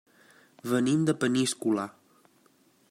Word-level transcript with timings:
Venim 0.71 1.03
de 1.09 1.15
Peníscola. 1.25 1.87